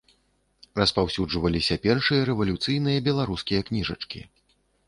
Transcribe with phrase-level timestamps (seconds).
[0.79, 4.19] Распаўсюджваліся першыя рэвалюцыйныя беларускія кніжачкі.